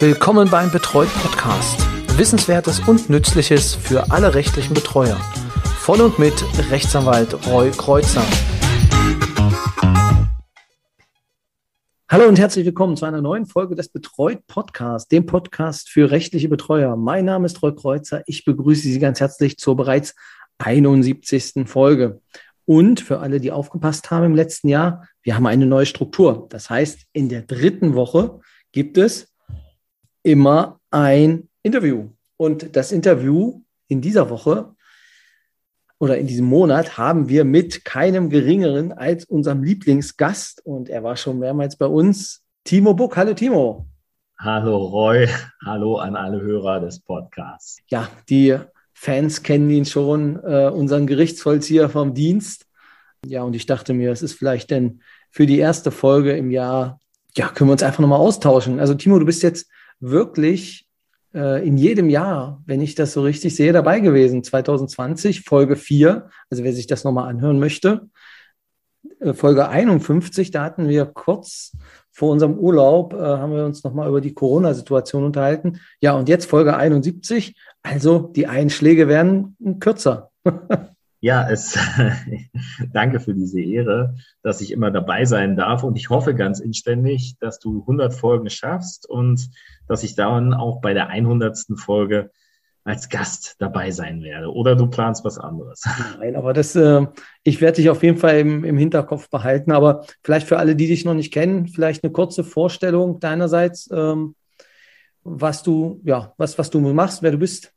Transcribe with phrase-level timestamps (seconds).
[0.00, 1.78] Willkommen beim Betreut Podcast.
[2.18, 5.16] Wissenswertes und Nützliches für alle rechtlichen Betreuer.
[5.78, 6.34] Von und mit
[6.68, 8.24] Rechtsanwalt Roy Kreuzer.
[12.10, 16.48] Hallo und herzlich willkommen zu einer neuen Folge des Betreut Podcasts, dem Podcast für rechtliche
[16.48, 16.96] Betreuer.
[16.96, 18.24] Mein Name ist Roy Kreuzer.
[18.26, 20.16] Ich begrüße Sie ganz herzlich zur bereits
[20.58, 21.68] 71.
[21.68, 22.20] Folge.
[22.66, 26.48] Und für alle, die aufgepasst haben im letzten Jahr, wir haben eine neue Struktur.
[26.50, 28.40] Das heißt, in der dritten Woche
[28.72, 29.33] gibt es
[30.24, 32.08] immer ein Interview.
[32.36, 34.74] Und das Interview in dieser Woche
[35.98, 41.16] oder in diesem Monat haben wir mit keinem geringeren als unserem Lieblingsgast und er war
[41.16, 43.16] schon mehrmals bei uns, Timo Buck.
[43.16, 43.86] Hallo Timo.
[44.38, 45.28] Hallo Roy,
[45.64, 47.78] hallo an alle Hörer des Podcasts.
[47.86, 48.56] Ja, die
[48.92, 52.66] Fans kennen ihn schon, äh, unseren Gerichtsvollzieher vom Dienst.
[53.24, 55.00] Ja, und ich dachte mir, es ist vielleicht denn
[55.30, 56.98] für die erste Folge im Jahr,
[57.36, 58.80] ja, können wir uns einfach nochmal austauschen.
[58.80, 59.68] Also Timo, du bist jetzt
[60.00, 60.88] wirklich
[61.34, 64.44] äh, in jedem Jahr, wenn ich das so richtig sehe, dabei gewesen.
[64.44, 68.08] 2020, Folge 4, also wer sich das nochmal anhören möchte.
[69.20, 71.72] Äh, Folge 51, da hatten wir kurz
[72.12, 75.80] vor unserem Urlaub, äh, haben wir uns nochmal über die Corona-Situation unterhalten.
[76.00, 80.30] Ja, und jetzt Folge 71, also die Einschläge werden kürzer.
[81.24, 81.78] Ja, es,
[82.92, 85.82] danke für diese Ehre, dass ich immer dabei sein darf.
[85.82, 89.48] Und ich hoffe ganz inständig, dass du 100 Folgen schaffst und
[89.88, 91.66] dass ich dann auch bei der 100.
[91.76, 92.30] Folge
[92.84, 94.52] als Gast dabei sein werde.
[94.52, 95.84] Oder du planst was anderes.
[96.18, 97.06] Nein, aber das, äh,
[97.42, 99.72] ich werde dich auf jeden Fall im, im Hinterkopf behalten.
[99.72, 104.34] Aber vielleicht für alle, die dich noch nicht kennen, vielleicht eine kurze Vorstellung deinerseits, ähm,
[105.22, 107.72] was du, ja, was, was du machst, wer du bist.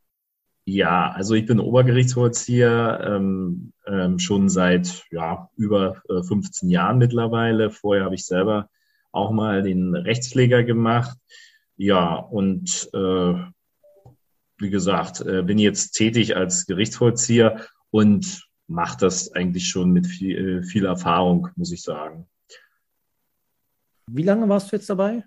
[0.66, 7.70] Ja, also ich bin Obergerichtsvollzieher ähm, ähm, schon seit ja, über äh, 15 Jahren mittlerweile.
[7.70, 8.68] Vorher habe ich selber
[9.10, 11.16] auch mal den Rechtspfleger gemacht.
[11.78, 13.34] Ja, und äh,
[14.58, 20.58] wie gesagt, äh, bin jetzt tätig als Gerichtsvollzieher und mache das eigentlich schon mit viel,
[20.58, 22.28] äh, viel Erfahrung, muss ich sagen.
[24.10, 25.22] Wie lange warst du jetzt dabei?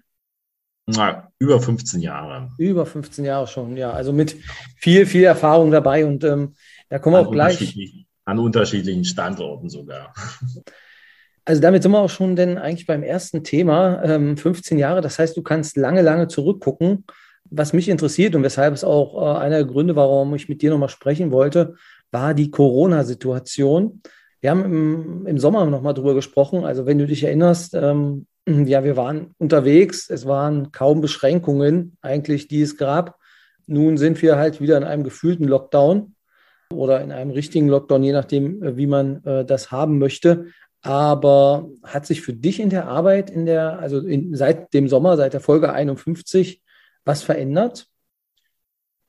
[0.88, 2.50] Na, über 15 Jahre.
[2.58, 3.92] Über 15 Jahre schon, ja.
[3.92, 4.36] Also mit
[4.76, 6.56] viel, viel Erfahrung dabei und ähm,
[6.90, 8.06] da kommen wir auch gleich.
[8.26, 10.14] An unterschiedlichen Standorten sogar.
[11.46, 15.02] Also damit sind wir auch schon denn eigentlich beim ersten Thema, ähm, 15 Jahre.
[15.02, 17.06] Das heißt, du kannst lange, lange zurückgucken.
[17.50, 20.70] Was mich interessiert und weshalb es auch äh, einer der Gründe, warum ich mit dir
[20.70, 21.76] nochmal sprechen wollte,
[22.12, 24.02] war die Corona-Situation.
[24.40, 26.64] Wir haben im, im Sommer nochmal drüber gesprochen.
[26.64, 30.10] Also wenn du dich erinnerst, ähm, ja, wir waren unterwegs.
[30.10, 33.18] Es waren kaum Beschränkungen eigentlich, die es gab.
[33.68, 36.16] Nun sind wir halt wieder in einem gefühlten Lockdown
[36.74, 40.48] oder in einem richtigen Lockdown, je nachdem, äh, wie man äh, das haben möchte.
[40.82, 45.16] Aber hat sich für dich in der Arbeit, in der, also in, seit dem Sommer,
[45.16, 46.62] seit der Folge 51,
[47.06, 47.88] was verändert?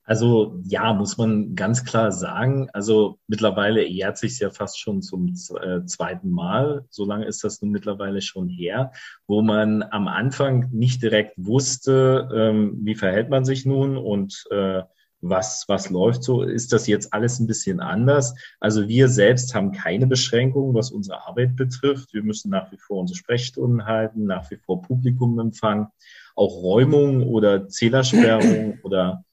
[0.04, 2.68] Also ja, muss man ganz klar sagen.
[2.72, 6.84] Also mittlerweile jährt sich ja fast schon zum äh, zweiten Mal.
[6.90, 8.92] So lange ist das nun mittlerweile schon her,
[9.26, 14.82] wo man am Anfang nicht direkt wusste, ähm, wie verhält man sich nun und äh,
[15.22, 18.34] was, was läuft so, ist das jetzt alles ein bisschen anders.
[18.58, 22.12] Also wir selbst haben keine Beschränkungen, was unsere Arbeit betrifft.
[22.12, 25.86] Wir müssen nach wie vor unsere Sprechstunden halten, nach wie vor Publikum empfangen.
[26.34, 29.24] Auch Räumungen oder Zählersperrungen oder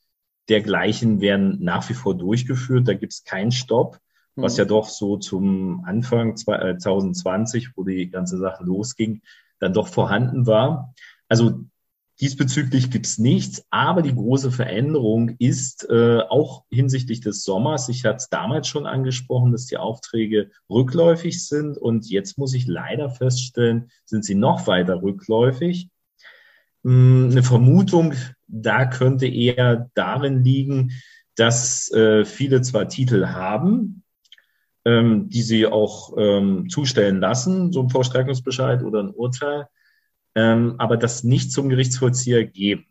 [0.47, 2.87] dergleichen werden nach wie vor durchgeführt.
[2.87, 3.99] Da gibt es keinen Stopp,
[4.35, 4.59] was mhm.
[4.59, 9.21] ja doch so zum Anfang 2020, äh, wo die ganze Sache losging,
[9.59, 10.93] dann doch vorhanden war.
[11.27, 11.63] Also
[12.21, 18.03] diesbezüglich gibt es nichts, aber die große Veränderung ist äh, auch hinsichtlich des Sommers, ich
[18.05, 23.09] hatte es damals schon angesprochen, dass die Aufträge rückläufig sind und jetzt muss ich leider
[23.09, 25.89] feststellen, sind sie noch weiter rückläufig.
[26.83, 28.13] Hm, eine Vermutung
[28.47, 30.91] da könnte eher darin liegen,
[31.35, 34.03] dass äh, viele zwar Titel haben,
[34.85, 39.67] ähm, die sie auch ähm, zustellen lassen, so ein Vollstreckungsbescheid oder ein Urteil,
[40.39, 42.85] ähm, aber das nicht zum Gerichtsvollzieher geben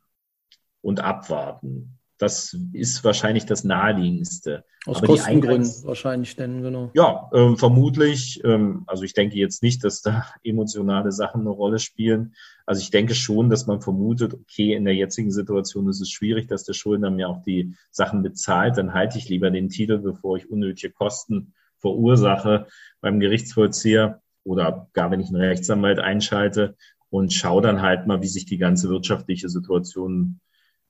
[0.82, 1.94] und abwarten.
[2.18, 4.64] Das ist wahrscheinlich das naheliegendste.
[4.86, 6.90] Aus Aber Kostengründen wahrscheinlich denn, genau.
[6.94, 8.42] Ja, ähm, vermutlich.
[8.44, 12.34] Ähm, also ich denke jetzt nicht, dass da emotionale Sachen eine Rolle spielen.
[12.66, 16.48] Also ich denke schon, dass man vermutet, okay, in der jetzigen Situation ist es schwierig,
[16.48, 18.76] dass der Schuldner mir auch die Sachen bezahlt.
[18.76, 22.66] Dann halte ich lieber den Titel, bevor ich unnötige Kosten verursache
[23.00, 26.76] beim Gerichtsvollzieher oder gar wenn ich einen Rechtsanwalt einschalte
[27.10, 30.40] und schaue dann halt mal, wie sich die ganze wirtschaftliche Situation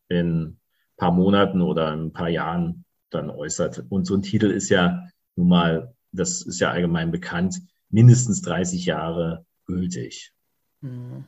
[0.09, 0.59] in
[0.97, 3.85] paar Monaten oder ein paar Jahren dann äußert.
[3.89, 8.85] Und so ein Titel ist ja nun mal, das ist ja allgemein bekannt, mindestens 30
[8.85, 10.33] Jahre gültig.
[10.81, 11.25] Mhm.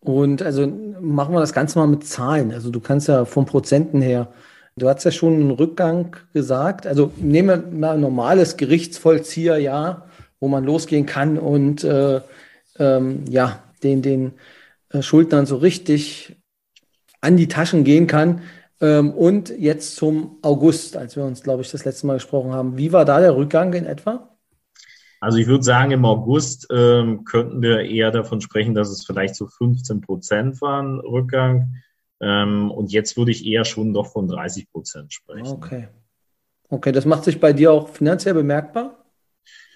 [0.00, 2.52] Und also machen wir das Ganze mal mit Zahlen.
[2.52, 4.32] Also du kannst ja vom Prozenten her,
[4.76, 6.86] du hast ja schon einen Rückgang gesagt.
[6.86, 10.08] Also nehmen wir mal ein normales Gerichtsvollzieherjahr,
[10.40, 12.20] wo man losgehen kann und äh,
[12.78, 14.32] ähm, ja, den, den
[14.90, 16.36] äh, Schuldnern so richtig
[17.20, 18.42] an die Taschen gehen kann.
[18.80, 22.76] Ähm, und jetzt zum August, als wir uns, glaube ich, das letzte Mal gesprochen haben.
[22.76, 24.36] Wie war da der Rückgang in etwa?
[25.20, 29.34] Also ich würde sagen, im August ähm, könnten wir eher davon sprechen, dass es vielleicht
[29.34, 31.74] so 15 Prozent waren Rückgang.
[32.20, 35.48] Ähm, und jetzt würde ich eher schon doch von 30 Prozent sprechen.
[35.48, 35.88] Okay.
[36.70, 39.04] Okay, das macht sich bei dir auch finanziell bemerkbar?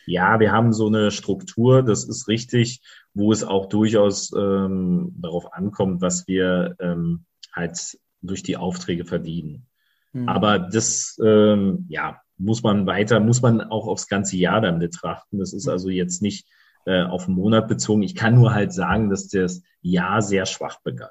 [0.07, 2.83] Ja, wir haben so eine Struktur, das ist richtig,
[3.15, 9.67] wo es auch durchaus ähm, darauf ankommt, was wir ähm, halt durch die Aufträge verdienen.
[10.13, 10.29] Mhm.
[10.29, 15.39] Aber das, ähm, ja, muss man weiter, muss man auch aufs ganze Jahr dann betrachten.
[15.39, 16.47] Das ist also jetzt nicht
[16.87, 18.03] äh, auf einen Monat bezogen.
[18.03, 21.11] Ich kann nur halt sagen, dass das Jahr sehr schwach begann.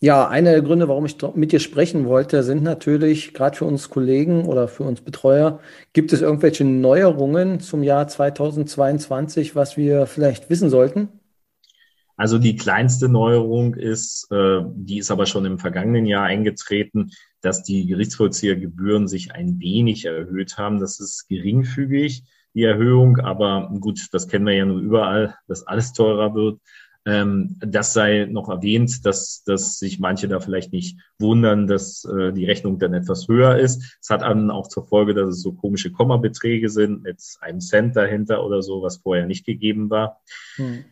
[0.00, 3.88] Ja, einer der Gründe, warum ich mit dir sprechen wollte, sind natürlich gerade für uns
[3.88, 5.60] Kollegen oder für uns Betreuer,
[5.92, 11.08] gibt es irgendwelche Neuerungen zum Jahr 2022, was wir vielleicht wissen sollten?
[12.22, 17.10] Also die kleinste Neuerung ist, äh, die ist aber schon im vergangenen Jahr eingetreten,
[17.40, 20.78] dass die Gerichtsvollziehergebühren sich ein wenig erhöht haben.
[20.78, 22.22] Das ist geringfügig,
[22.54, 26.60] die Erhöhung, aber gut, das kennen wir ja nur überall, dass alles teurer wird.
[27.06, 32.32] Ähm, das sei noch erwähnt, dass, dass sich manche da vielleicht nicht wundern, dass äh,
[32.32, 33.98] die Rechnung dann etwas höher ist.
[34.00, 37.96] Es hat dann auch zur Folge, dass es so komische Kommabeträge sind mit einem Cent
[37.96, 40.20] dahinter oder so, was vorher nicht gegeben war.
[40.54, 40.84] Hm.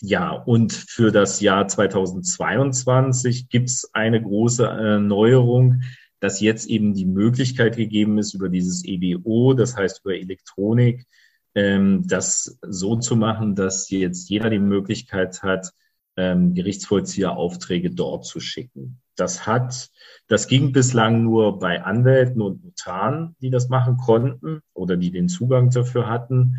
[0.00, 5.82] Ja, und für das Jahr 2022 gibt es eine große äh, Neuerung,
[6.20, 11.06] dass jetzt eben die Möglichkeit gegeben ist, über dieses EBO, das heißt über Elektronik,
[11.54, 15.70] ähm, das so zu machen, dass jetzt jeder die Möglichkeit hat,
[16.16, 19.00] ähm, Gerichtsvollzieheraufträge dort zu schicken.
[19.16, 19.90] Das hat,
[20.26, 25.28] das ging bislang nur bei Anwälten und Notaren, die das machen konnten oder die den
[25.28, 26.56] Zugang dafür hatten.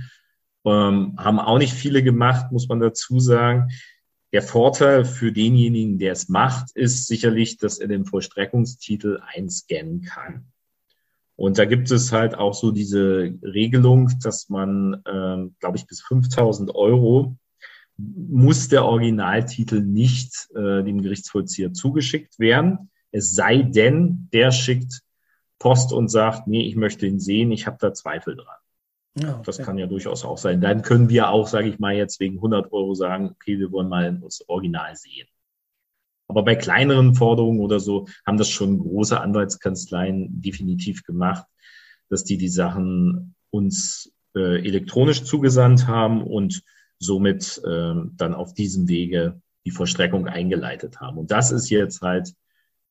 [0.65, 3.69] Ähm, haben auch nicht viele gemacht, muss man dazu sagen.
[4.33, 10.51] Der Vorteil für denjenigen, der es macht, ist sicherlich, dass er den Vollstreckungstitel einscannen kann.
[11.37, 16.01] Und da gibt es halt auch so diese Regelung, dass man, äh, glaube ich, bis
[16.01, 17.37] 5000 Euro
[17.97, 22.89] muss der Originaltitel nicht äh, dem Gerichtsvollzieher zugeschickt werden.
[23.11, 25.01] Es sei denn, der schickt
[25.59, 28.57] Post und sagt, nee, ich möchte ihn sehen, ich habe da Zweifel dran.
[29.17, 29.43] Ja, okay.
[29.45, 30.59] Das kann ja durchaus auch sein.
[30.59, 33.87] Dann können wir auch, sage ich mal, jetzt wegen 100 Euro sagen, okay, wir wollen
[33.87, 35.27] mal das Original sehen.
[36.27, 41.45] Aber bei kleineren Forderungen oder so haben das schon große Anwaltskanzleien definitiv gemacht,
[42.09, 46.61] dass die die Sachen uns äh, elektronisch zugesandt haben und
[46.99, 51.17] somit äh, dann auf diesem Wege die Vollstreckung eingeleitet haben.
[51.17, 52.33] Und das ist jetzt halt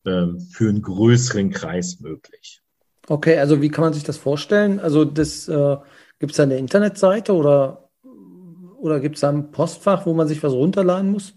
[0.05, 2.63] äh, für einen größeren Kreis möglich.
[3.07, 4.81] Okay, also wie kann man sich das vorstellen?
[4.81, 5.77] Also das äh,
[6.19, 7.91] Gibt es da eine Internetseite oder,
[8.79, 11.35] oder gibt es da ein Postfach, wo man sich was runterladen muss?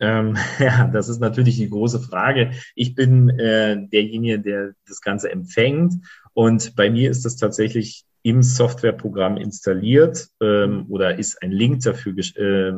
[0.00, 2.52] Ähm, ja, das ist natürlich die große Frage.
[2.74, 5.94] Ich bin äh, derjenige, der das Ganze empfängt
[6.32, 12.14] und bei mir ist das tatsächlich im Softwareprogramm installiert ähm, oder ist ein Link dafür
[12.36, 12.72] äh,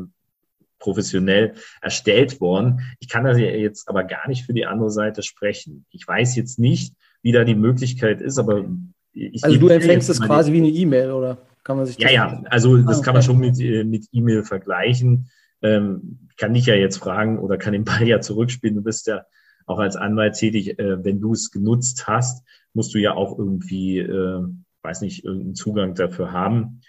[0.78, 2.80] professionell erstellt worden.
[3.00, 5.86] Ich kann da jetzt aber gar nicht für die andere Seite sprechen.
[5.90, 8.64] Ich weiß jetzt nicht, wie da die Möglichkeit ist, aber
[9.12, 12.28] ich also du empfängst es quasi wie eine E-Mail, oder kann man sich das Ja,
[12.28, 13.04] ja, also das ah, okay.
[13.04, 15.30] kann man schon mit, äh, mit E-Mail vergleichen.
[15.62, 18.76] Ähm, kann dich ja jetzt fragen oder kann den Ball ja zurückspielen.
[18.76, 19.24] Du bist ja
[19.66, 20.78] auch als Anwalt tätig.
[20.78, 24.42] Äh, wenn du es genutzt hast, musst du ja auch irgendwie, äh,
[24.82, 26.80] weiß nicht, irgendeinen Zugang dafür haben.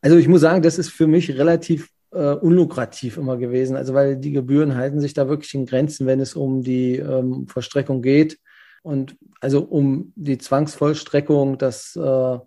[0.00, 3.76] Also ich muss sagen, das ist für mich relativ äh, unlukrativ immer gewesen.
[3.76, 7.46] Also weil die Gebühren halten sich da wirklich in Grenzen, wenn es um die ähm,
[7.48, 8.38] Verstreckung geht.
[8.82, 12.38] Und also um die Zwangsvollstreckung, das äh,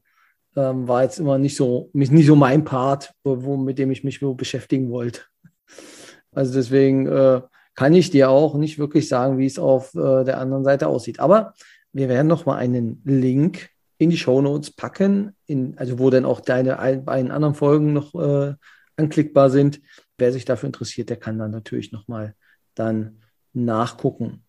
[0.55, 4.03] ähm, war jetzt immer nicht so, nicht so mein Part, wo, wo, mit dem ich
[4.03, 5.21] mich beschäftigen wollte.
[6.31, 7.41] Also deswegen äh,
[7.73, 11.19] kann ich dir auch nicht wirklich sagen, wie es auf äh, der anderen Seite aussieht.
[11.19, 11.53] Aber
[11.93, 16.25] wir werden noch mal einen Link in die Show Notes packen, in, also wo dann
[16.25, 16.75] auch deine
[17.05, 18.53] beiden anderen Folgen noch äh,
[18.97, 19.81] anklickbar sind.
[20.17, 22.35] Wer sich dafür interessiert, der kann dann natürlich noch mal
[22.75, 23.21] dann
[23.53, 24.44] nachgucken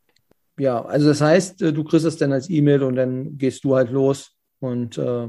[0.59, 3.77] ja, also das heißt, äh, du kriegst es dann als E-Mail und dann gehst du
[3.77, 5.29] halt los und äh,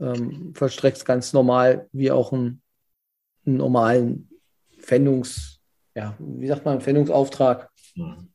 [0.00, 2.62] ähm, vollstreckst ganz normal wie auch einen,
[3.46, 4.28] einen normalen
[4.78, 5.60] Fendungs,
[5.94, 7.70] ja, wie sagt man, Fendungsauftrag.
[7.94, 8.28] Hm.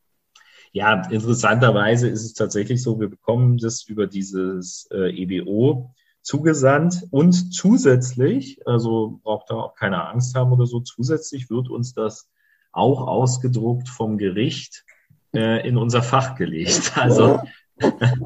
[0.71, 7.33] Ja, interessanterweise ist es tatsächlich so, wir bekommen das über dieses äh, EBO zugesandt und
[7.53, 12.29] zusätzlich, also braucht da auch keine Angst haben oder so, zusätzlich wird uns das
[12.71, 14.85] auch ausgedruckt vom Gericht
[15.33, 16.91] äh, in unser Fach gelegt.
[16.95, 17.39] Also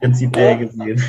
[0.00, 1.02] prinzipiell gesehen.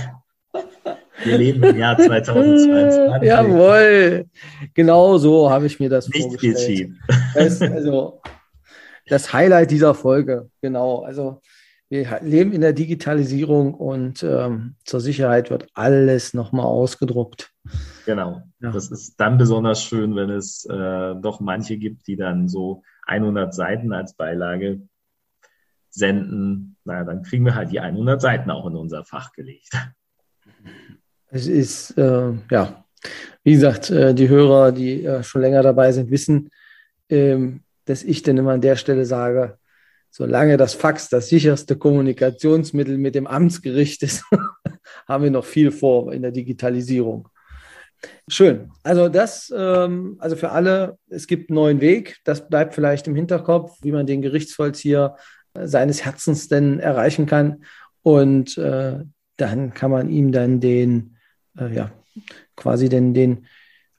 [1.23, 3.27] Wir leben im Jahr 2022.
[3.27, 4.25] Jawohl,
[4.73, 6.91] genau so habe ich mir das Nicht vorgestellt.
[7.35, 8.21] Das, also
[9.07, 11.03] das Highlight dieser Folge, genau.
[11.03, 11.41] Also
[11.89, 17.51] wir leben in der Digitalisierung und ähm, zur Sicherheit wird alles nochmal ausgedruckt.
[18.05, 18.41] Genau.
[18.61, 18.71] Ja.
[18.71, 23.53] Das ist dann besonders schön, wenn es äh, doch manche gibt, die dann so 100
[23.53, 24.81] Seiten als Beilage
[25.89, 26.77] senden.
[26.85, 29.69] Naja, dann kriegen wir halt die 100 Seiten auch in unser Fach gelegt.
[31.27, 32.85] Es ist, äh, ja,
[33.43, 36.49] wie gesagt, äh, die Hörer, die äh, schon länger dabei sind, wissen,
[37.09, 39.57] ähm, dass ich dann immer an der Stelle sage,
[40.09, 44.23] solange das Fax das sicherste Kommunikationsmittel mit dem Amtsgericht ist,
[45.07, 47.29] haben wir noch viel vor in der Digitalisierung.
[48.27, 48.71] Schön.
[48.83, 52.17] Also das, ähm, also für alle, es gibt einen neuen Weg.
[52.23, 55.17] Das bleibt vielleicht im Hinterkopf, wie man den Gerichtsvollzieher
[55.53, 57.63] äh, seines Herzens denn erreichen kann.
[58.03, 58.99] Und äh,
[59.37, 61.17] dann kann man ihm dann den,
[61.57, 61.91] äh, ja,
[62.55, 63.45] quasi den, den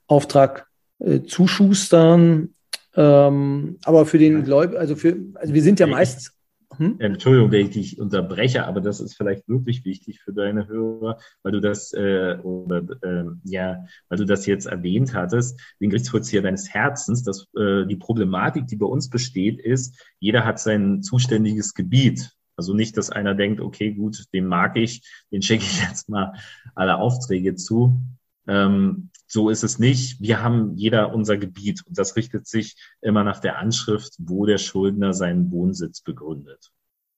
[0.07, 0.67] Auftrag
[0.99, 2.53] äh, zuschustern.
[2.95, 6.32] Ähm, aber für den Gläubigen, also für, also wir sind ja meistens
[6.77, 6.99] hm?
[6.99, 11.51] Entschuldigung, wenn ich dich unterbreche, aber das ist vielleicht wirklich wichtig für deine Hörer, weil
[11.51, 16.73] du das äh, oder äh, ja, weil du das jetzt erwähnt hattest, den Gerichtsvollzieher deines
[16.73, 17.23] Herzens.
[17.23, 22.31] Dass äh, die Problematik, die bei uns besteht, ist, jeder hat sein zuständiges Gebiet.
[22.55, 25.01] Also nicht, dass einer denkt, okay, gut, den mag ich,
[25.31, 26.33] den schicke ich jetzt mal
[26.75, 28.01] alle Aufträge zu.
[28.47, 30.21] Ähm, so ist es nicht.
[30.21, 34.59] Wir haben jeder unser Gebiet und das richtet sich immer nach der Anschrift, wo der
[34.59, 36.69] Schuldner seinen Wohnsitz begründet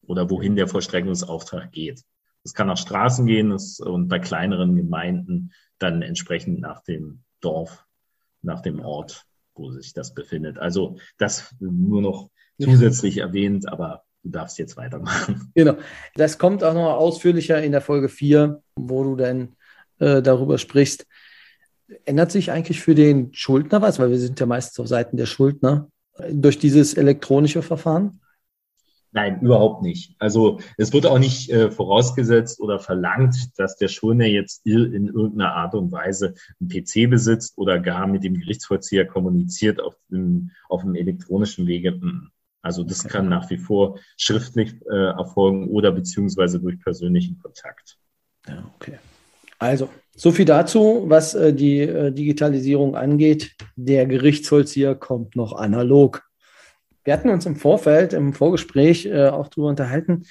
[0.08, 2.04] oder wohin der Vollstreckungsauftrag geht.
[2.46, 7.84] Es kann nach Straßen gehen und bei kleineren Gemeinden dann entsprechend nach dem Dorf,
[8.42, 10.58] nach dem Ort, wo sich das befindet.
[10.58, 12.30] Also das nur noch
[12.62, 15.52] zusätzlich erwähnt, aber du darfst jetzt weitermachen.
[15.54, 15.76] Genau.
[16.16, 19.58] Das kommt auch noch ausführlicher in der Folge 4, wo du dann
[20.00, 21.06] äh, darüber sprichst.
[22.06, 24.00] Ändert sich eigentlich für den Schuldner was?
[24.00, 25.89] Weil wir sind ja meistens auf Seiten der Schuldner
[26.32, 28.20] durch dieses elektronische Verfahren?
[29.12, 30.13] Nein, überhaupt nicht.
[30.20, 35.56] Also es wird auch nicht äh, vorausgesetzt oder verlangt, dass der Schuldner jetzt in irgendeiner
[35.56, 40.82] Art und Weise einen PC besitzt oder gar mit dem Gerichtsvollzieher kommuniziert auf dem, auf
[40.82, 41.98] dem elektronischen Wege.
[42.62, 43.13] Also das okay.
[43.13, 47.98] kann nach wie vor schriftlich äh, erfolgen oder beziehungsweise durch persönlichen Kontakt.
[48.50, 49.00] Ja, okay.
[49.60, 53.56] Also, so viel dazu, was äh, die äh, Digitalisierung angeht.
[53.76, 56.24] Der Gerichtsvollzieher kommt noch analog.
[57.04, 60.24] Wir hatten uns im Vorfeld, im Vorgespräch äh, auch darüber unterhalten.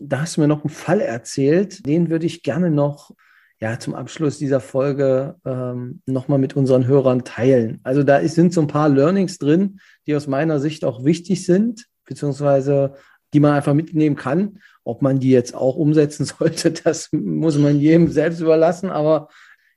[0.00, 3.12] Da hast du mir noch einen Fall erzählt, den würde ich gerne noch
[3.58, 7.80] ja, zum Abschluss dieser Folge ähm, nochmal mit unseren Hörern teilen.
[7.84, 11.46] Also da ist, sind so ein paar Learnings drin, die aus meiner Sicht auch wichtig
[11.46, 12.94] sind, beziehungsweise
[13.32, 14.60] die man einfach mitnehmen kann.
[14.84, 18.90] Ob man die jetzt auch umsetzen sollte, das muss man jedem selbst überlassen.
[18.90, 19.28] Aber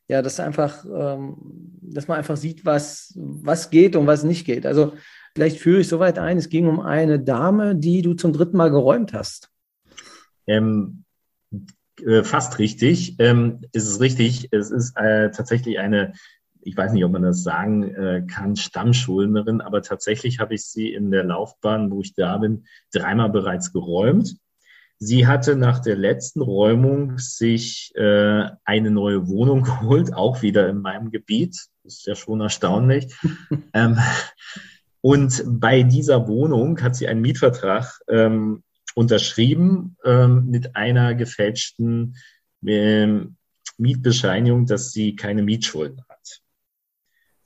[0.08, 1.38] ja, das einfach, ähm,
[1.82, 4.66] dass man einfach sieht, was, was geht und was nicht geht.
[4.66, 4.94] Also
[5.36, 8.72] vielleicht führe ich soweit ein, es ging um eine Dame, die du zum dritten Mal
[8.72, 9.50] geräumt hast.
[10.48, 11.04] Ähm,
[12.06, 13.16] äh, fast richtig.
[13.20, 14.50] Ähm, ist es richtig?
[14.52, 16.14] Es ist äh, tatsächlich eine
[16.62, 20.94] ich weiß nicht, ob man das sagen äh, kann, Stammschuldnerin, aber tatsächlich habe ich sie
[20.94, 24.38] in der Laufbahn, wo ich da bin, dreimal bereits geräumt.
[24.98, 30.82] Sie hatte nach der letzten Räumung sich äh, eine neue Wohnung geholt, auch wieder in
[30.82, 31.56] meinem Gebiet.
[31.84, 33.16] Das ist ja schon erstaunlich.
[33.74, 33.98] ähm,
[35.02, 38.64] und bei dieser Wohnung hat sie einen Mietvertrag ähm,
[38.96, 42.18] unterschrieben ähm, mit einer gefälschten
[42.62, 46.09] Mietbescheinigung, dass sie keine Mietschulden hat.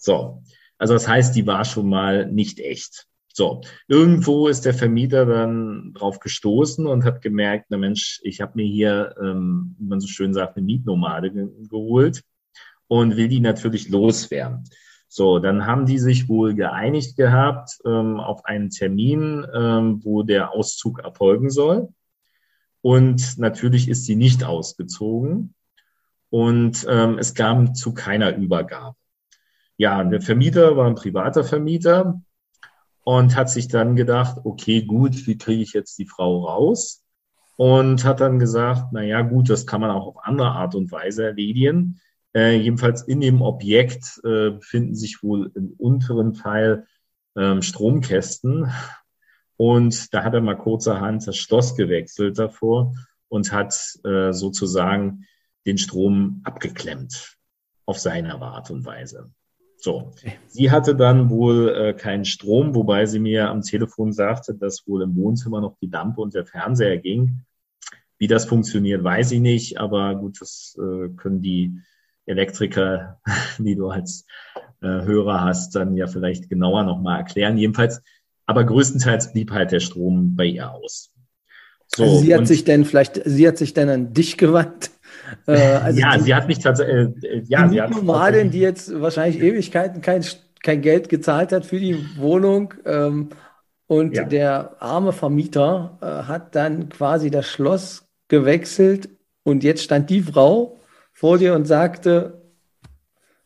[0.04, 0.44] So,
[0.78, 3.08] also das heißt, die war schon mal nicht echt.
[3.32, 8.52] So, irgendwo ist der Vermieter dann drauf gestoßen und hat gemerkt, na Mensch, ich habe
[8.56, 12.22] mir hier, ähm, wie man so schön sagt, eine Mietnomade ge geholt
[12.88, 14.66] und will die natürlich loswerden.
[15.08, 20.52] So, dann haben die sich wohl geeinigt gehabt ähm, auf einen Termin, ähm, wo der
[20.52, 21.94] Auszug erfolgen soll.
[22.82, 25.54] Und natürlich ist sie nicht ausgezogen
[26.30, 28.98] und ähm, es kam zu keiner Übergabe
[29.78, 32.22] ja, der Vermieter war ein privater Vermieter
[33.04, 37.04] und hat sich dann gedacht, okay, gut, wie kriege ich jetzt die Frau raus?
[37.56, 40.92] Und hat dann gesagt, na ja, gut, das kann man auch auf andere Art und
[40.92, 42.00] Weise erledigen.
[42.36, 46.88] Äh, jedenfalls in dem Objekt äh, befinden sich wohl im unteren Teil
[47.36, 48.72] ähm, Stromkästen.
[49.58, 52.96] Und da hat er mal kurzerhand das Schloss gewechselt davor
[53.28, 55.26] und hat äh, sozusagen
[55.66, 57.38] den Strom abgeklemmt
[57.86, 59.32] auf seine Art und Weise.
[59.84, 60.14] So,
[60.48, 65.02] sie hatte dann wohl äh, keinen Strom, wobei sie mir am Telefon sagte, dass wohl
[65.02, 67.42] im Wohnzimmer noch die Lampe und der Fernseher ging.
[68.18, 71.82] Wie das funktioniert, weiß ich nicht, aber gut, das äh, können die
[72.26, 73.20] Elektriker,
[73.58, 74.26] die du als
[74.80, 77.58] äh, Hörer hast, dann ja vielleicht genauer nochmal erklären.
[77.58, 78.02] Jedenfalls,
[78.46, 81.12] aber größtenteils blieb halt der Strom bei ihr aus.
[81.94, 84.92] So, also sie hat sich denn vielleicht, sie hat sich denn an dich gewandt?
[85.48, 88.60] Äh, also ja, die, sie hat mich tatsächlich, äh, ja, die sie hat Nomadin, die
[88.60, 90.24] jetzt wahrscheinlich Ewigkeiten kein,
[90.62, 93.30] kein Geld gezahlt hat für die Wohnung ähm,
[93.88, 94.24] und ja.
[94.24, 99.10] der arme Vermieter äh, hat dann quasi das Schloss gewechselt
[99.44, 100.80] und jetzt stand die Frau
[101.12, 102.42] vor dir und sagte,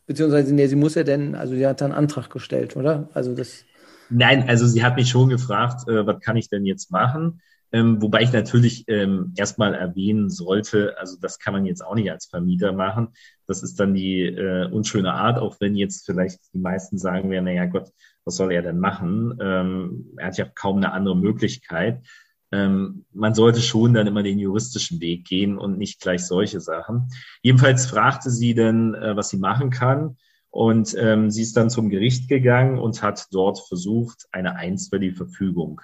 [0.06, 3.08] beziehungsweise, nee, sie muss ja denn, also sie hat dann einen Antrag gestellt, oder?
[3.14, 3.64] Also das.
[4.10, 7.40] Nein, also sie hat mich schon gefragt, äh, was kann ich denn jetzt machen?
[7.70, 12.10] Ähm, wobei ich natürlich ähm, erstmal erwähnen sollte, also das kann man jetzt auch nicht
[12.10, 13.08] als Vermieter machen.
[13.46, 17.44] Das ist dann die äh, unschöne Art, auch wenn jetzt vielleicht die meisten sagen werden,
[17.44, 17.90] naja Gott,
[18.24, 19.38] was soll er denn machen?
[19.40, 22.06] Ähm, er hat ja kaum eine andere Möglichkeit.
[22.50, 27.10] Ähm, man sollte schon dann immer den juristischen Weg gehen und nicht gleich solche Sachen.
[27.42, 30.16] Jedenfalls fragte sie dann, äh, was sie machen kann.
[30.50, 35.82] Und ähm, sie ist dann zum Gericht gegangen und hat dort versucht, eine einstweilige Verfügung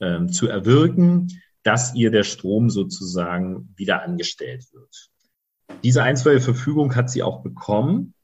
[0.00, 1.28] ähm, zu erwirken,
[1.62, 5.10] dass ihr der Strom sozusagen wieder angestellt wird.
[5.82, 8.14] Diese einstweilige Verfügung hat sie auch bekommen.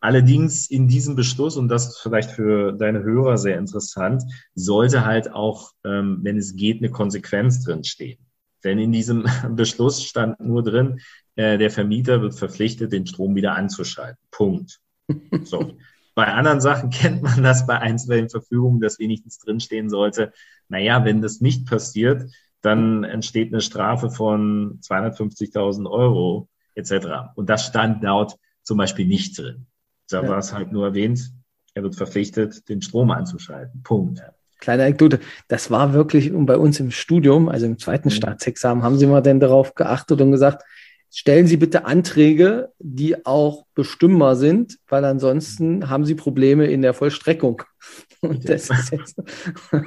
[0.00, 4.22] Allerdings in diesem Beschluss, und das ist vielleicht für deine Hörer sehr interessant,
[4.54, 8.18] sollte halt auch, ähm, wenn es geht, eine Konsequenz drinstehen.
[8.64, 9.24] Denn in diesem
[9.56, 11.00] Beschluss stand nur drin,
[11.36, 14.20] äh, der Vermieter wird verpflichtet, den Strom wieder anzuschalten.
[14.30, 14.80] Punkt.
[15.44, 15.76] So.
[16.20, 20.34] Bei anderen Sachen kennt man das bei einzelnen Verfügungen, dass wenigstens drinstehen sollte,
[20.68, 27.32] naja, wenn das nicht passiert, dann entsteht eine Strafe von 250.000 Euro etc.
[27.36, 29.64] Und das stand dort zum Beispiel nicht drin.
[30.10, 30.28] Da ja.
[30.28, 31.32] war es halt nur erwähnt,
[31.72, 33.82] er wird verpflichtet, den Strom anzuschalten.
[33.82, 34.22] Punkt.
[34.58, 38.12] Kleine Anekdote, das war wirklich bei uns im Studium, also im zweiten mhm.
[38.12, 40.64] Staatsexamen, haben Sie mal denn darauf geachtet und gesagt,
[41.10, 46.94] stellen Sie bitte Anträge, die auch bestimmbar sind, weil ansonsten haben Sie Probleme in der
[46.94, 47.62] Vollstreckung.
[48.20, 49.22] Und das ist jetzt.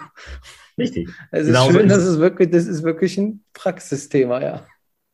[0.77, 1.09] Richtig.
[1.31, 4.65] Es ist genau schön, so ist das ist wirklich, das ist wirklich ein Praxisthema, ja.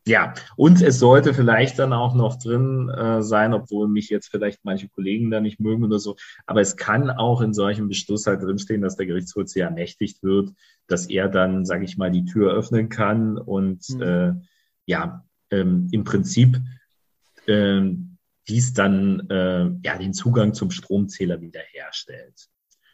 [0.07, 4.63] Ja, und es sollte vielleicht dann auch noch drin äh, sein, obwohl mich jetzt vielleicht
[4.63, 6.15] manche Kollegen da nicht mögen oder so,
[6.47, 10.51] aber es kann auch in solchem Beschluss halt drinstehen, dass der Gerichtsvollzieher ermächtigt wird,
[10.87, 14.01] dass er dann, sage ich mal, die Tür öffnen kann und mhm.
[14.01, 14.33] äh,
[14.85, 16.59] ja, ähm, im Prinzip
[17.47, 22.49] ähm, dies dann äh, ja den Zugang zum Stromzähler wiederherstellt.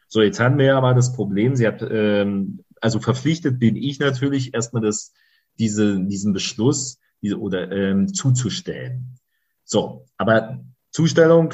[0.08, 4.54] So, jetzt haben wir aber das Problem, sie hat, ähm, also verpflichtet bin ich natürlich
[4.54, 5.14] erstmal das,
[5.58, 9.18] diese, diesen Beschluss diese, oder ähm, zuzustellen.
[9.64, 11.54] So, aber Zustellung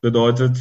[0.00, 0.58] bedeutet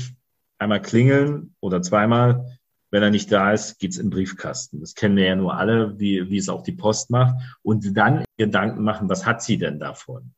[0.58, 2.55] einmal klingeln oder zweimal.
[2.96, 4.80] Wenn er nicht da ist, geht's in den Briefkasten.
[4.80, 7.36] Das kennen wir ja nur alle, wie, wie es auch die Post macht.
[7.62, 10.32] Und dann Gedanken machen, was hat sie denn davon?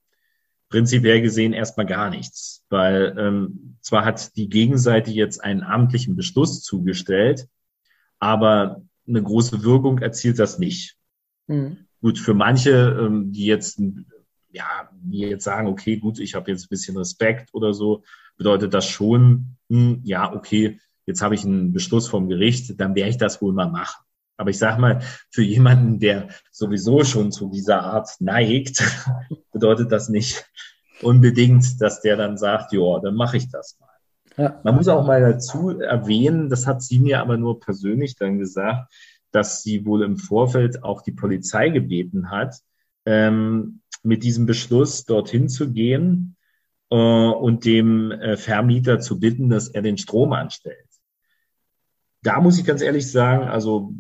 [0.68, 6.64] Prinzipiell gesehen erstmal gar nichts, weil ähm, zwar hat die Gegenseite jetzt einen amtlichen Beschluss
[6.64, 7.48] zugestellt,
[8.18, 10.98] aber eine große Wirkung erzielt das nicht.
[11.46, 11.86] Mhm.
[12.02, 13.80] Gut, für manche, ähm, die jetzt,
[14.50, 18.04] ja, die jetzt sagen, okay, gut, ich habe jetzt ein bisschen Respekt oder so,
[18.36, 23.10] bedeutet das schon, hm, ja, okay, jetzt habe ich einen Beschluss vom Gericht, dann werde
[23.10, 24.04] ich das wohl mal machen.
[24.38, 28.84] Aber ich sage mal, für jemanden, der sowieso schon zu dieser Art neigt,
[29.52, 30.46] bedeutet das nicht
[31.02, 33.88] unbedingt, dass der dann sagt, ja, dann mache ich das mal.
[34.38, 34.62] Ja.
[34.64, 38.94] Man muss auch mal dazu erwähnen, das hat sie mir aber nur persönlich dann gesagt,
[39.32, 42.62] dass sie wohl im Vorfeld auch die Polizei gebeten hat,
[43.06, 46.36] ähm, mit diesem Beschluss dorthin zu gehen
[46.92, 50.87] äh, und dem äh, Vermieter zu bitten, dass er den Strom anstellt.
[52.24, 53.94] Da muss ich ganz ehrlich sagen, also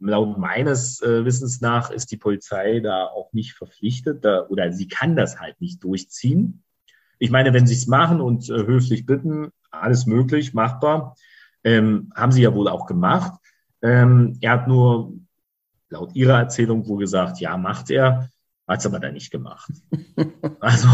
[0.00, 4.88] laut meines äh, Wissens nach ist die Polizei da auch nicht verpflichtet da, oder sie
[4.88, 6.62] kann das halt nicht durchziehen.
[7.18, 11.16] Ich meine, wenn sie es machen und äh, höflich bitten, alles möglich, machbar,
[11.64, 13.32] ähm, haben sie ja wohl auch gemacht.
[13.82, 15.12] Ähm, er hat nur
[15.90, 18.30] laut ihrer Erzählung wohl gesagt, ja, macht er,
[18.66, 19.70] hat es aber dann nicht gemacht.
[20.60, 20.88] also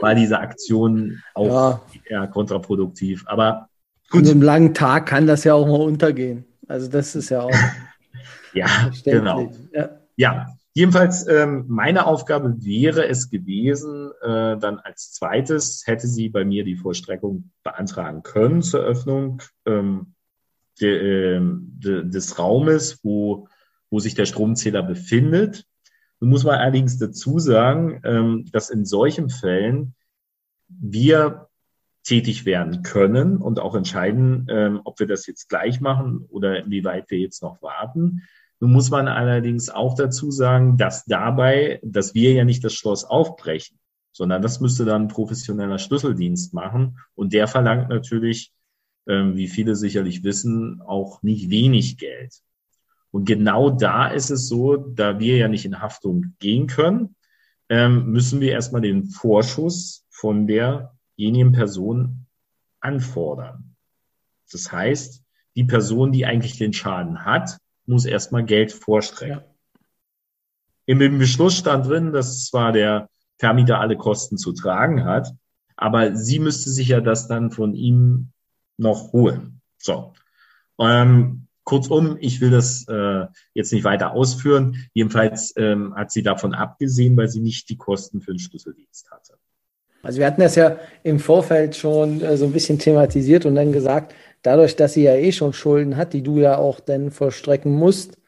[0.00, 2.00] war diese Aktion auch ja.
[2.04, 3.24] eher kontraproduktiv.
[3.26, 3.68] Aber
[4.14, 4.22] gut.
[4.22, 6.44] An so einem langen Tag kann das ja auch mal untergehen.
[6.66, 7.54] Also das ist ja auch.
[8.54, 8.66] ja,
[9.04, 9.52] genau.
[9.72, 9.90] Ja.
[10.16, 10.46] ja.
[10.76, 16.64] Jedenfalls, ähm, meine Aufgabe wäre es gewesen, äh, dann als zweites hätte sie bei mir
[16.64, 19.40] die Vollstreckung beantragen können zur Öffnung.
[19.66, 20.14] Ähm,
[20.80, 23.48] de, ähm, de, des Raumes, wo,
[23.90, 25.64] wo sich der Stromzähler befindet.
[26.20, 29.94] Nun muss man allerdings dazu sagen, ähm, dass in solchen Fällen
[30.68, 31.48] wir
[32.04, 37.10] tätig werden können und auch entscheiden, ähm, ob wir das jetzt gleich machen oder inwieweit
[37.10, 38.22] wir jetzt noch warten.
[38.60, 43.04] Nun muss man allerdings auch dazu sagen, dass dabei, dass wir ja nicht das Schloss
[43.04, 43.78] aufbrechen,
[44.12, 48.52] sondern das müsste dann ein professioneller Schlüsseldienst machen und der verlangt natürlich,
[49.08, 52.34] ähm, wie viele sicherlich wissen, auch nicht wenig Geld.
[53.10, 57.16] Und genau da ist es so, da wir ja nicht in Haftung gehen können,
[57.68, 60.46] ähm, müssen wir erstmal den Vorschuss von
[61.16, 62.26] derjenigen Person
[62.80, 63.76] anfordern.
[64.50, 65.22] Das heißt,
[65.56, 69.40] die Person, die eigentlich den Schaden hat, muss erstmal Geld vorstrecken.
[69.40, 69.44] Ja.
[70.86, 75.32] Im Beschluss stand drin, dass zwar der Vermieter alle Kosten zu tragen hat,
[75.76, 78.30] aber sie müsste sich ja das dann von ihm
[78.76, 79.60] noch holen.
[79.78, 80.12] So.
[80.78, 84.88] Ähm, Kurzum, ich will das äh, jetzt nicht weiter ausführen.
[84.92, 89.38] Jedenfalls ähm, hat sie davon abgesehen, weil sie nicht die Kosten für den Schlüsseldienst hatte.
[90.04, 93.72] Also wir hatten das ja im Vorfeld schon äh, so ein bisschen thematisiert und dann
[93.72, 97.72] gesagt, dadurch, dass sie ja eh schon Schulden hat, die du ja auch dann vollstrecken
[97.72, 98.18] musst,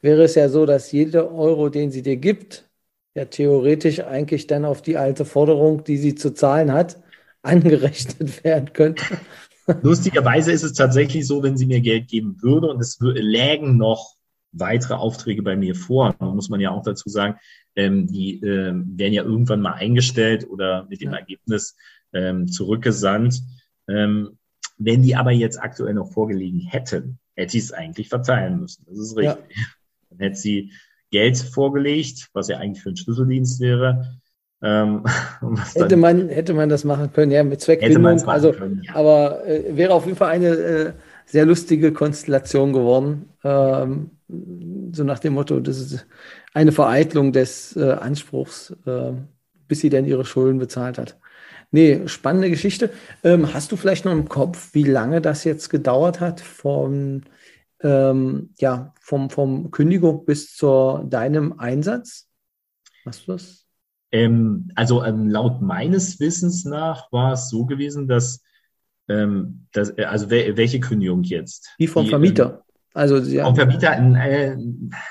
[0.00, 2.68] wäre es ja so, dass jeder Euro, den sie dir gibt,
[3.14, 7.02] ja theoretisch eigentlich dann auf die alte Forderung, die sie zu zahlen hat,
[7.42, 9.02] angerechnet werden könnte.
[9.82, 14.16] Lustigerweise ist es tatsächlich so, wenn sie mir Geld geben würde und es lägen noch
[14.52, 17.38] weitere Aufträge bei mir vor, muss man ja auch dazu sagen,
[17.76, 21.12] ähm, die äh, werden ja irgendwann mal eingestellt oder mit dem.
[21.12, 21.76] Ergebnis
[22.12, 23.42] ähm, zurückgesandt.
[23.88, 24.38] Ähm,
[24.78, 28.84] wenn die aber jetzt aktuell noch vorgelegen hätten, hätte ich es eigentlich verteilen müssen.
[28.88, 29.56] Das ist richtig.
[29.56, 29.62] Ja.
[30.10, 30.72] Dann hätte sie
[31.10, 34.18] Geld vorgelegt, was ja eigentlich für einen Schlüsseldienst wäre.
[34.62, 35.04] Ähm,
[35.74, 38.06] hätte, man, hätte man das machen können, ja, mit Zweckbindung.
[38.28, 38.94] Also, können, ja.
[38.94, 40.92] Aber äh, wäre auf jeden Fall eine äh,
[41.26, 43.28] sehr lustige Konstellation geworden.
[43.44, 44.10] Ähm,
[44.92, 46.06] so nach dem Motto, das ist
[46.54, 49.12] eine Vereitlung des äh, Anspruchs, äh,
[49.68, 51.18] bis sie denn ihre Schulden bezahlt hat.
[51.70, 52.90] Nee, spannende Geschichte.
[53.24, 57.22] Ähm, hast du vielleicht noch im Kopf, wie lange das jetzt gedauert hat vom,
[57.82, 62.28] ähm, ja, vom, vom Kündigung bis zu deinem Einsatz?
[63.06, 63.66] Hast du das?
[64.12, 68.42] Ähm, also ähm, laut meines Wissens nach war es so gewesen, dass,
[69.08, 71.70] ähm, dass äh, also wel welche Kündigung jetzt?
[71.78, 72.64] Die vom Die, Vermieter.
[72.94, 73.44] Also ja.
[73.46, 74.56] Vom Vermieter, äh,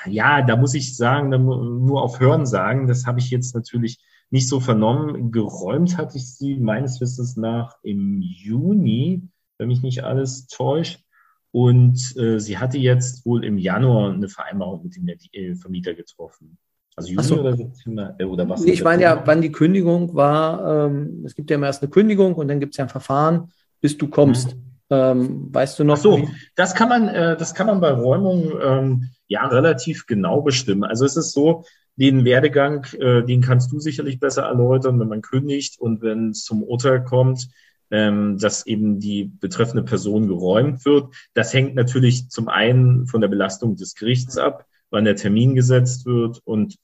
[0.06, 4.48] ja, da muss ich sagen, nur auf Hören sagen, das habe ich jetzt natürlich nicht
[4.48, 5.32] so vernommen.
[5.32, 9.24] Geräumt hatte ich sie meines Wissens nach im Juni,
[9.58, 11.04] wenn mich nicht alles täuscht.
[11.52, 16.58] Und äh, sie hatte jetzt wohl im Januar eine Vereinbarung mit dem äh, Vermieter getroffen.
[16.96, 17.40] Also Juni so.
[17.40, 18.16] oder September?
[18.20, 18.64] Äh, oder was?
[18.64, 20.88] Ich meine ja, wann die Kündigung war.
[20.88, 23.52] Ähm, es gibt ja immer erst eine Kündigung und dann gibt es ja ein Verfahren,
[23.82, 24.56] bis du kommst.
[24.56, 24.71] Mhm.
[24.92, 25.96] Ähm, weißt du noch?
[25.96, 30.42] Ach so, das kann man, äh, das kann man bei Räumung ähm, ja relativ genau
[30.42, 30.84] bestimmen.
[30.84, 31.64] Also es ist so,
[31.96, 36.44] den Werdegang, äh, den kannst du sicherlich besser erläutern, wenn man kündigt und wenn es
[36.44, 37.48] zum Urteil kommt,
[37.90, 41.14] ähm, dass eben die betreffende Person geräumt wird.
[41.34, 46.06] Das hängt natürlich zum einen von der Belastung des Gerichts ab wann der Termin gesetzt
[46.06, 46.42] wird.
[46.44, 46.76] Und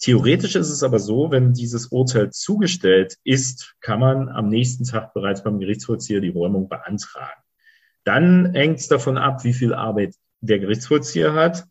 [0.00, 5.14] theoretisch ist es aber so, wenn dieses Urteil zugestellt ist, kann man am nächsten Tag
[5.14, 7.42] bereits beim Gerichtsvollzieher die Räumung beantragen.
[8.04, 11.64] Dann hängt es davon ab, wie viel Arbeit der Gerichtsvollzieher hat.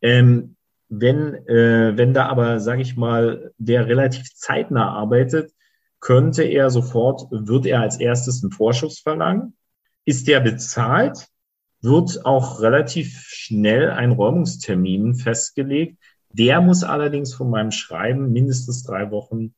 [0.00, 0.56] Ähm,
[0.88, 5.52] wenn, äh, wenn da aber, sage ich mal, der relativ zeitnah arbeitet,
[6.00, 9.56] könnte er sofort, wird er als erstes einen Vorschuss verlangen.
[10.04, 11.26] Ist der bezahlt,
[11.80, 15.98] wird auch relativ schnell ein Räumungstermin festgelegt.
[16.38, 19.54] Der muss allerdings von meinem Schreiben mindestens drei Wochen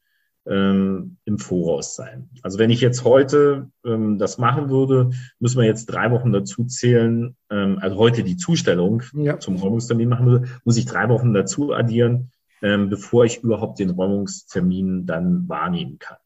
[0.46, 2.30] ähm, im Voraus sein.
[2.42, 5.10] Also wenn ich jetzt heute ähm, das machen würde,
[5.40, 7.36] müssen wir jetzt drei Wochen dazu zählen.
[7.50, 9.40] Ähm, also heute die Zustellung ja.
[9.40, 12.30] zum Räumungstermin machen würde, muss ich drei Wochen dazu addieren,
[12.62, 16.18] ähm, bevor ich überhaupt den Räumungstermin dann wahrnehmen kann.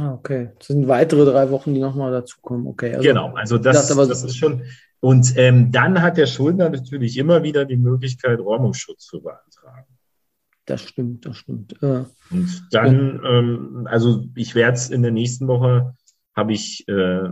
[0.00, 0.50] Ah, okay.
[0.58, 2.66] Das sind weitere drei Wochen, die nochmal dazukommen.
[2.66, 2.92] Okay.
[2.94, 4.62] Also, genau, also das, das, das ist schon,
[5.00, 9.55] und ähm, dann hat der Schuldner natürlich immer wieder die Möglichkeit, Räumungsschutz zu beantragen.
[10.66, 11.80] Das stimmt, das stimmt.
[11.82, 13.38] Äh, und dann, ja.
[13.38, 15.94] ähm, also ich werde es in der nächsten Woche,
[16.34, 17.30] habe ich, äh,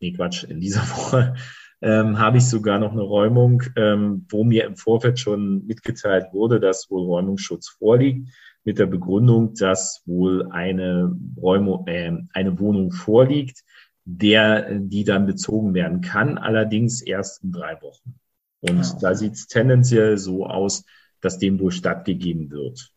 [0.00, 1.34] nee Quatsch, in dieser Woche
[1.82, 6.58] ähm, habe ich sogar noch eine Räumung, ähm, wo mir im Vorfeld schon mitgeteilt wurde,
[6.58, 8.28] dass wohl Räumungsschutz vorliegt,
[8.64, 13.62] mit der Begründung, dass wohl eine, Räumung, äh, eine Wohnung vorliegt,
[14.04, 18.14] der, die dann bezogen werden kann, allerdings erst in drei Wochen.
[18.60, 18.98] Und ja.
[19.00, 20.84] da sieht es tendenziell so aus,
[21.26, 22.90] dass dem wohl stattgegeben wird.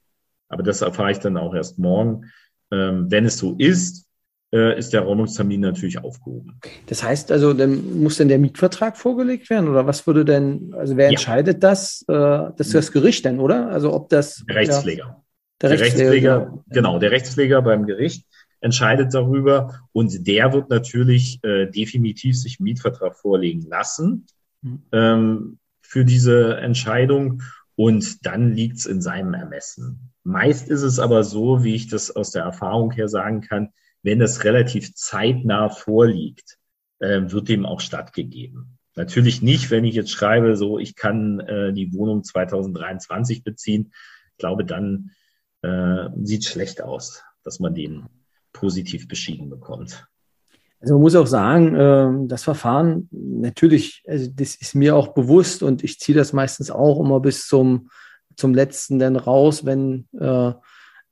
[0.47, 2.31] Aber das erfahre ich dann auch erst morgen.
[2.71, 4.05] Ähm, wenn es so ist,
[4.53, 6.59] äh, ist der Räumungstermin natürlich aufgehoben.
[6.85, 10.95] Das heißt also, dann muss denn der Mietvertrag vorgelegt werden oder was würde denn, also
[10.95, 11.11] wer ja.
[11.11, 12.03] entscheidet das?
[12.07, 13.69] Äh, das ist das Gericht denn, oder?
[13.69, 14.43] Also ob das.
[14.47, 15.03] Der Rechtspfleger.
[15.03, 15.23] Ja,
[15.61, 18.25] der, Rechtspfleger, der Rechtspfleger, genau, der Rechtspfleger beim Gericht
[18.61, 24.27] entscheidet darüber und der wird natürlich äh, definitiv sich einen Mietvertrag vorlegen lassen
[24.61, 24.83] mhm.
[24.91, 27.41] ähm, für diese Entscheidung
[27.79, 30.11] und dann liegt es in seinem Ermessen.
[30.25, 33.69] Meist ist es aber so, wie ich das aus der Erfahrung her sagen kann,
[34.03, 36.57] wenn das relativ zeitnah vorliegt,
[36.99, 38.77] äh, wird dem auch stattgegeben.
[38.95, 43.93] Natürlich nicht, wenn ich jetzt schreibe, so ich kann äh, die Wohnung 2023 beziehen.
[44.31, 45.11] Ich glaube, dann
[45.61, 48.07] äh, sieht schlecht aus, dass man den
[48.51, 50.05] positiv beschieden bekommt.
[50.81, 55.61] Also man muss auch sagen, äh, das Verfahren, natürlich, also das ist mir auch bewusst
[55.61, 57.89] und ich ziehe das meistens auch immer bis zum,
[58.35, 60.53] zum letzten dann raus, wenn äh,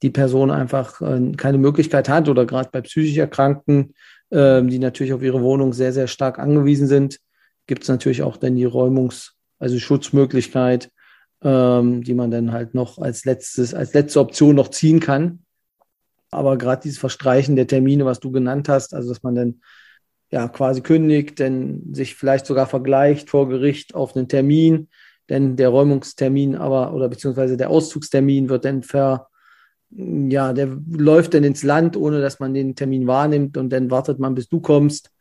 [0.02, 3.94] die Person einfach äh, keine Möglichkeit hat oder gerade bei psychisch Erkrankten,
[4.30, 7.20] äh, die natürlich auf ihre Wohnung sehr, sehr stark angewiesen sind,
[7.66, 10.92] gibt es natürlich auch dann die Räumungs-, also Schutzmöglichkeit,
[11.44, 15.40] ähm, die man dann halt noch als letztes, als letzte Option noch ziehen kann.
[16.38, 19.62] Aber gerade dieses Verstreichen der Termine, was du genannt hast, also dass man dann
[20.32, 24.90] ja quasi kündigt, dann sich vielleicht sogar vergleicht vor Gericht auf einen Termin,
[25.30, 29.28] denn der Räumungstermin aber oder beziehungsweise der Auszugstermin wird dann ver,
[29.90, 34.20] ja, der läuft dann ins Land, ohne dass man den Termin wahrnimmt und dann wartet
[34.20, 35.12] man, bis du kommst.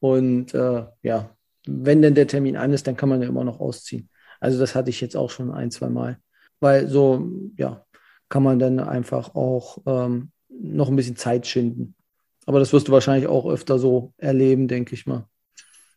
[0.00, 1.30] Und äh, ja,
[1.66, 4.08] wenn denn der Termin an ist, dann kann man ja immer noch ausziehen.
[4.40, 6.18] Also das hatte ich jetzt auch schon ein, zwei Mal.
[6.60, 7.84] Weil so, ja,
[8.28, 11.94] kann man dann einfach auch ähm, noch ein bisschen Zeit schinden.
[12.46, 15.28] Aber das wirst du wahrscheinlich auch öfter so erleben, denke ich mal.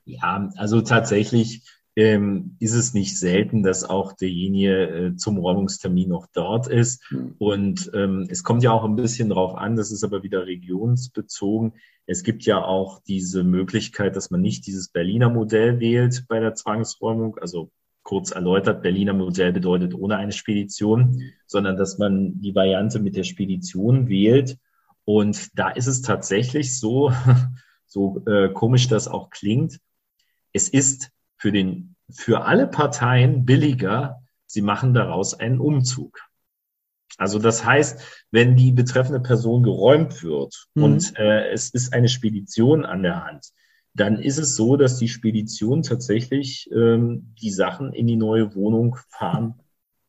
[0.05, 1.63] Ja, also tatsächlich
[1.95, 7.03] ähm, ist es nicht selten, dass auch derjenige äh, zum Räumungstermin noch dort ist.
[7.11, 7.35] Mhm.
[7.37, 11.73] Und ähm, es kommt ja auch ein bisschen darauf an, das ist aber wieder regionsbezogen.
[12.05, 16.55] Es gibt ja auch diese Möglichkeit, dass man nicht dieses Berliner Modell wählt bei der
[16.55, 17.69] Zwangsräumung, also
[18.09, 23.23] kurz erläutert, Berliner Modell bedeutet ohne eine Spedition, sondern dass man die Variante mit der
[23.23, 24.57] Spedition wählt.
[25.05, 27.13] Und da ist es tatsächlich so,
[27.85, 29.79] so äh, komisch das auch klingt,
[30.53, 36.19] es ist für, den, für alle Parteien billiger, sie machen daraus einen Umzug.
[37.19, 40.83] Also das heißt, wenn die betreffende Person geräumt wird mhm.
[40.83, 43.51] und äh, es ist eine Spedition an der Hand,
[43.99, 48.97] dann ist es so, dass die Spedition tatsächlich ähm, die Sachen in die neue Wohnung
[49.09, 49.55] fahren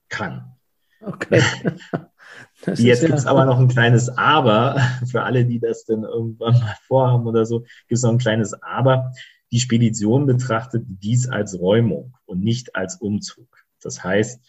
[0.08, 0.52] kann.
[1.00, 1.42] Okay.
[2.66, 3.08] Jetzt ja.
[3.08, 7.26] gibt es aber noch ein kleines Aber für alle, die das dann irgendwann mal vorhaben
[7.26, 9.12] oder so, gibt es noch ein kleines Aber.
[9.50, 13.48] Die Spedition betrachtet dies als Räumung und nicht als Umzug.
[13.82, 14.40] Das heißt,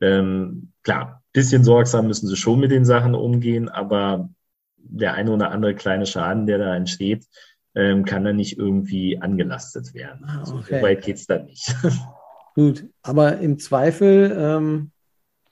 [0.00, 4.30] ähm, klar, bisschen sorgsam müssen sie schon mit den Sachen umgehen, aber
[4.76, 7.26] der eine oder andere kleine Schaden, der da entsteht,
[7.74, 10.24] ähm, kann dann nicht irgendwie angelastet werden.
[10.26, 10.76] Ah, okay.
[10.78, 11.74] So weit geht es dann nicht.
[12.54, 14.90] Gut, aber im Zweifel, ähm,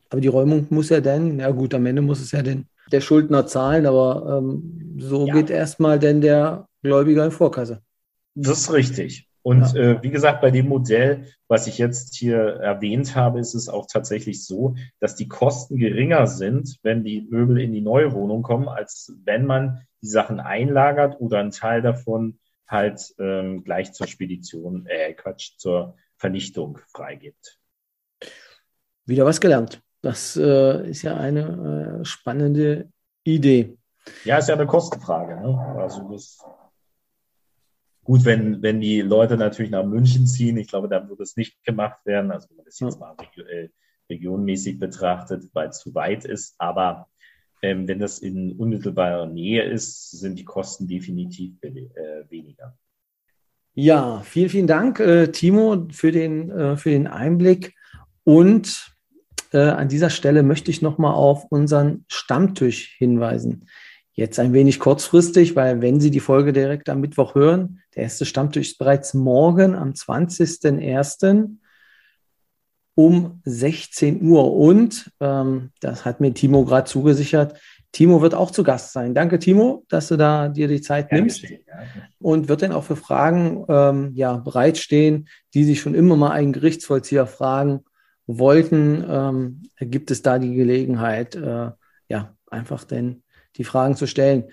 [0.08, 3.00] aber die Räumung muss ja dann, ja gut, am Ende muss es ja denn der
[3.00, 5.34] Schuldner zahlen, aber ähm, so ja.
[5.34, 7.82] geht erstmal denn der Gläubiger in Vorkasse.
[8.34, 9.28] Das ist richtig.
[9.42, 9.80] Und ja.
[9.80, 13.86] äh, wie gesagt, bei dem Modell, was ich jetzt hier erwähnt habe, ist es auch
[13.86, 18.68] tatsächlich so, dass die Kosten geringer sind, wenn die Möbel in die neue Wohnung kommen,
[18.68, 24.86] als wenn man die Sachen einlagert oder einen Teil davon halt ähm, gleich zur Spedition,
[24.86, 27.58] äh, Quatsch, zur Vernichtung freigibt.
[29.04, 29.82] Wieder was gelernt.
[30.00, 32.90] Das äh, ist ja eine äh, spannende
[33.24, 33.76] Idee.
[34.24, 35.36] Ja, ist ja eine Kostenfrage.
[35.36, 35.76] Ne?
[35.78, 36.38] Also das
[38.04, 41.62] Gut, wenn, wenn die Leute natürlich nach München ziehen, ich glaube, dann wird es nicht
[41.62, 42.32] gemacht werden.
[42.32, 43.14] Also wenn man das jetzt mal
[44.10, 46.56] regionmäßig betrachtet, weil es zu weit ist.
[46.58, 47.08] Aber
[47.62, 51.70] ähm, wenn das in unmittelbarer Nähe ist, sind die Kosten definitiv äh,
[52.28, 52.76] weniger.
[53.74, 57.74] Ja, vielen, vielen Dank, äh, Timo, für den, äh, für den Einblick.
[58.24, 58.92] Und
[59.52, 63.66] äh, an dieser Stelle möchte ich nochmal auf unseren Stammtisch hinweisen.
[64.14, 68.26] Jetzt ein wenig kurzfristig, weil wenn Sie die Folge direkt am Mittwoch hören, der erste
[68.26, 71.56] Stammtisch ist bereits morgen am 20.01.
[72.94, 74.54] um 16 Uhr.
[74.54, 77.58] Und ähm, das hat mir Timo gerade zugesichert.
[77.92, 79.14] Timo wird auch zu Gast sein.
[79.14, 81.58] Danke, Timo, dass du da dir die Zeit ja, nimmst ja.
[82.18, 86.54] und wird dann auch für Fragen ähm, ja, bereitstehen, die sich schon immer mal einen
[86.54, 87.84] Gerichtsvollzieher fragen
[88.26, 89.04] wollten.
[89.06, 91.70] Ähm, gibt es da die Gelegenheit, äh,
[92.08, 93.22] ja, einfach denn
[93.56, 94.44] die Fragen zu stellen.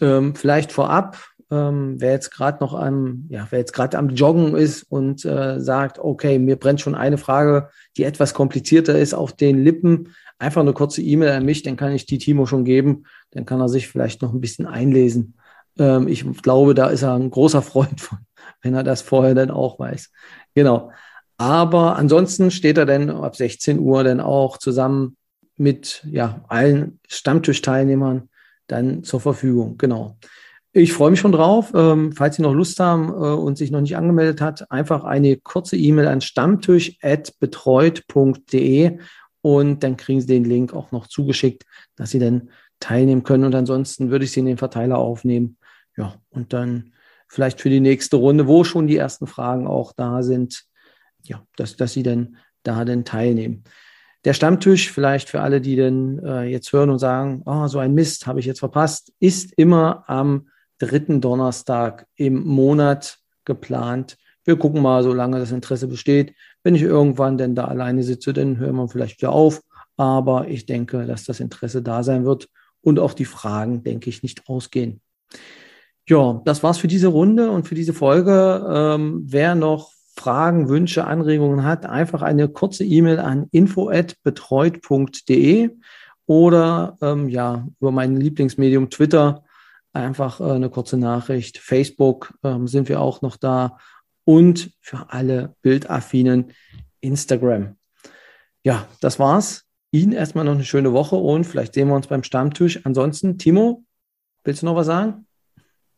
[0.00, 4.54] Ähm, vielleicht vorab, ähm, wer jetzt gerade noch am, ja, wer jetzt gerade am Joggen
[4.54, 9.32] ist und äh, sagt, okay, mir brennt schon eine Frage, die etwas komplizierter ist, auf
[9.32, 13.04] den Lippen, einfach eine kurze E-Mail an mich, dann kann ich die Timo schon geben,
[13.32, 15.34] dann kann er sich vielleicht noch ein bisschen einlesen.
[15.78, 18.18] Ähm, ich glaube, da ist er ein großer Freund von,
[18.62, 20.10] wenn er das vorher dann auch weiß.
[20.54, 20.92] Genau.
[21.36, 25.16] Aber ansonsten steht er dann ab 16 Uhr dann auch zusammen
[25.56, 28.28] mit ja, allen Stammtischteilnehmern
[28.66, 29.78] dann zur Verfügung.
[29.78, 30.18] Genau.
[30.72, 31.72] Ich freue mich schon drauf.
[31.74, 35.36] Ähm, falls Sie noch Lust haben äh, und sich noch nicht angemeldet hat, einfach eine
[35.36, 38.98] kurze E-Mail an stammtisch.betreut.de
[39.42, 41.64] und dann kriegen Sie den Link auch noch zugeschickt,
[41.96, 43.42] dass Sie dann teilnehmen können.
[43.44, 45.58] Und ansonsten würde ich Sie in den Verteiler aufnehmen.
[45.96, 46.92] Ja, und dann
[47.26, 50.66] vielleicht für die nächste Runde, wo schon die ersten Fragen auch da sind,
[51.24, 53.64] ja, dass, dass Sie dann da dann teilnehmen.
[54.24, 57.94] Der Stammtisch, vielleicht für alle, die denn äh, jetzt hören und sagen, oh, so ein
[57.94, 60.46] Mist habe ich jetzt verpasst, ist immer am
[60.80, 64.16] dritten Donnerstag im Monat geplant.
[64.44, 66.34] Wir gucken mal, solange das Interesse besteht.
[66.62, 69.62] Wenn ich irgendwann denn da alleine sitze, dann hören wir vielleicht wieder auf.
[69.96, 72.48] Aber ich denke, dass das Interesse da sein wird
[72.80, 75.00] und auch die Fragen, denke ich, nicht ausgehen.
[76.08, 78.66] Ja, das war's für diese Runde und für diese Folge.
[78.68, 85.70] Ähm, wer noch Fragen, Wünsche, Anregungen hat, einfach eine kurze E-Mail an info@betreut.de
[86.26, 89.44] oder ähm, ja über mein Lieblingsmedium Twitter
[89.92, 91.58] einfach äh, eine kurze Nachricht.
[91.58, 93.78] Facebook ähm, sind wir auch noch da
[94.24, 96.52] und für alle Bildaffinen
[97.00, 97.76] Instagram.
[98.62, 99.64] Ja, das war's.
[99.92, 102.84] Ihnen erstmal noch eine schöne Woche und vielleicht sehen wir uns beim Stammtisch.
[102.84, 103.84] Ansonsten, Timo,
[104.44, 105.26] willst du noch was sagen?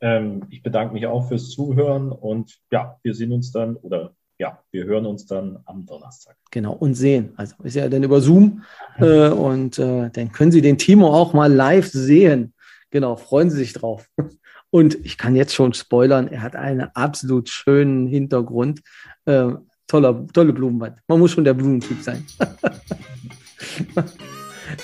[0.01, 4.59] Ähm, ich bedanke mich auch fürs Zuhören und ja, wir sehen uns dann oder ja,
[4.73, 6.37] wir hören uns dann am Donnerstag.
[6.51, 7.33] Genau, und sehen.
[7.37, 8.63] Also ist ja dann über Zoom
[8.99, 12.55] äh, und äh, dann können Sie den Timo auch mal live sehen.
[12.93, 14.07] Genau, freuen Sie sich drauf.
[14.71, 18.81] Und ich kann jetzt schon spoilern, er hat einen absolut schönen Hintergrund.
[19.25, 19.49] Äh,
[19.87, 20.99] toller, tolle Blumenwand.
[21.09, 22.25] Man muss schon der Blumentyp sein.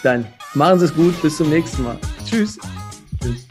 [0.03, 1.99] Dann machen Sie es gut, bis zum nächsten Mal.
[2.27, 2.59] Tschüss.
[3.23, 3.47] Tschüss.